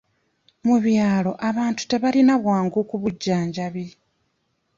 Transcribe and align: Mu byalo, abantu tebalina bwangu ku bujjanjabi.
Mu 0.65 0.75
byalo, 0.85 1.31
abantu 1.49 1.81
tebalina 1.91 2.33
bwangu 2.41 2.79
ku 2.89 2.95
bujjanjabi. 3.01 3.85